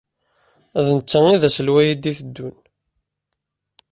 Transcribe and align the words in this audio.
D 0.85 0.87
netta 0.97 1.19
i 1.35 1.37
d 1.41 1.43
aselway 1.47 1.87
i 1.91 1.95
d-iteddun. 1.95 2.57